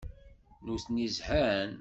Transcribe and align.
Nutni 0.65 1.07
zhan. 1.15 1.71